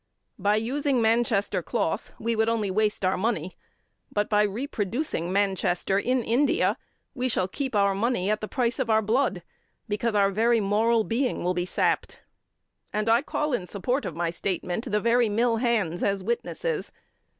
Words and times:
By 0.39 0.55
using 0.55 0.99
Manchester 0.99 1.61
cloth 1.61 2.11
we 2.17 2.35
would 2.35 2.49
only 2.49 2.71
waste 2.71 3.05
our 3.05 3.17
money, 3.17 3.55
but 4.11 4.29
by 4.29 4.41
reproducing 4.41 5.31
Manchester 5.31 5.99
in 5.99 6.23
India, 6.23 6.75
we 7.13 7.29
shall 7.29 7.47
keep 7.47 7.75
our 7.75 7.93
money 7.93 8.27
at 8.31 8.41
the 8.41 8.47
price 8.47 8.79
of 8.79 8.89
our 8.89 9.03
blood, 9.03 9.43
because 9.87 10.15
our 10.15 10.31
very 10.31 10.59
moral 10.59 11.03
being 11.03 11.43
will 11.43 11.53
be 11.53 11.67
sapped, 11.67 12.19
and 12.91 13.07
I 13.09 13.21
call 13.21 13.53
in 13.53 13.67
support 13.67 14.05
of 14.05 14.15
my 14.15 14.31
statement 14.31 14.91
the 14.91 14.99
very 14.99 15.29
mill 15.29 15.57
hands 15.57 16.01
as 16.01 16.23
witnesses. 16.23 16.91